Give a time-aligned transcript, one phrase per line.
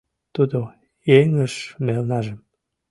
[0.35, 0.59] Тудо
[1.17, 1.53] эҥыж
[1.85, 2.39] мелнажым